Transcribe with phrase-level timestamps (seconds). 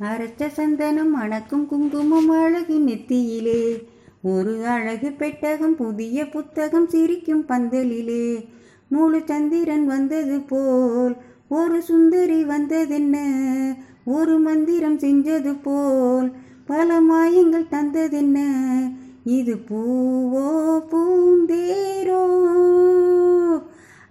[0.00, 3.82] அரைச்ச சந்தனம் அணக்கும் குங்குமம் அழகு நெத்தியிலே.
[4.22, 8.44] ஒரு அழகு பெட்டகம் புதிய புத்தகம் சிரிக்கும் பந்தலிலே.
[8.88, 11.16] முழு சந்திரன் வந்தது போல்
[11.48, 13.16] ஒரு சுந்தரி வந்ததென்ன?
[14.04, 16.32] ஒரு மந்திரம் செஞ்சது போல்
[16.66, 18.38] பல மாயங்கள் தந்ததென்ன?
[19.24, 22.24] இது பூவோ பூந்தேரோ?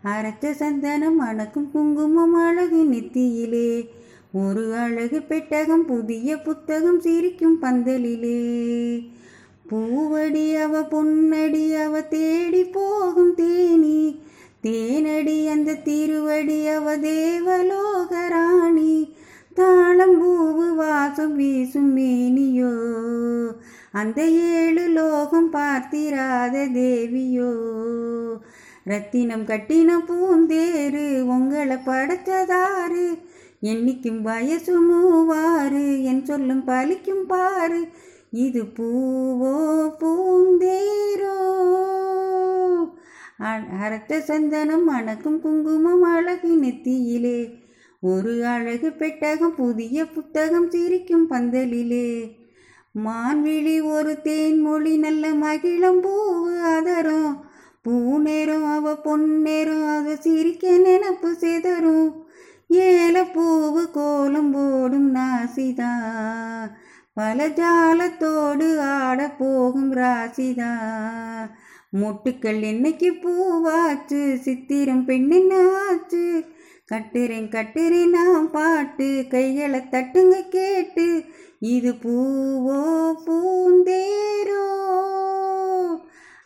[0.04, 3.90] அரைச்ச சந்தனம் அணக்கும் குங்குமம் அழகு நெத்தியிலே.
[4.46, 9.10] ஒரு அழகு பெட்டகம் புதிய புத்தகம் சிரிக்கும் பந்தலிலே.
[9.68, 14.22] பூவடி அவ பொன்னடி அவ தேடி போகும் தேனி.
[14.64, 19.12] தேனடி அந்த திருவடி அவ தேவலோகராணி
[19.54, 22.76] தாளம் பூவு வாசம் வீசும் மேனியோ.
[23.92, 27.54] அந்த ஏழு லோகம் பார்த்திராத தேவியோ.
[28.84, 33.18] ரத்தினம் கட்டின பூந்தேரு உங்களை படைச்சதாரு
[33.62, 37.88] என்னைக்கும் வயசு மூவாறு என் சொல்லும் பலிக்கும் பாரு
[38.32, 39.54] இது பூவோ
[40.00, 41.38] பூந்தேரோ.
[43.82, 47.40] அரத்த சந்தனம் அணக்கும் குங்குமம் அழகு நெத்தியிலே
[48.02, 52.32] ஒரு அழகு பெட்டகம் புதிய புத்தகம் சிரிக்கும் பந்தலிலே.
[53.06, 57.34] மான்விழி ஒரு தேன்மொழி நல்ல மகிழம் பூவு அதரும்
[57.82, 62.26] பூ நேரம் அவ பொன்னேரம் அது சிரிக்க நினப்பு செதறும்
[62.70, 65.92] ஏலப்பூவு கோலம் போடும் நாசிதா
[67.14, 70.72] பல ஜாலத்தோடு ஆட போகும் ராசிதா.
[71.90, 75.54] மொட்டுக்கள் என்னைக்கு பூவாச்சு சித்திரம் பெண்ணென்ன
[76.92, 81.24] கட்டுறேன் கட்டுறேன் நான் பாட்டு கைகளை தட்டுங்க கேட்டு
[81.60, 82.80] இது பூவோ
[83.26, 84.66] பூந்தேரோ?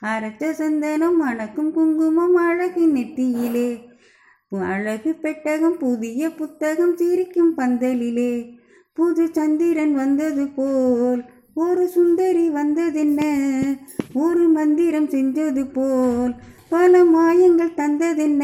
[0.03, 3.69] அரைச்ச சந்தனம் மணக்கும் குங்குமம் அழகு நெத்தியிலே
[4.59, 8.59] அழகு பெட்டகம் புதிய புத்தகம் சிரிக்கும் பந்தலிலே.
[8.94, 13.22] புது சந்திரன் வந்தது போல் ஒரு சுந்தரி வந்ததென்ன?
[14.13, 16.35] ஒரு மந்திரம் செஞ்சது போல்
[16.69, 18.44] பல மாயங்கள் தந்ததென்ன?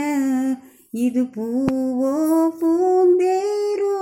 [0.91, 3.97] இது பூவோ பூந்தேரோ